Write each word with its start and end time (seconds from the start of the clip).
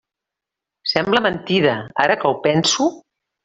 Sembla 0.93 1.21
mentida, 1.27 1.77
ara 2.07 2.19
que 2.25 2.33
ho 2.33 2.41
penso. 2.51 2.93